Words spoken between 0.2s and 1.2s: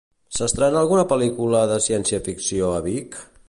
S'estrena alguna